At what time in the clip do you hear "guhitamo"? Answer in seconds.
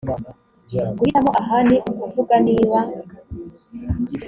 0.97-1.31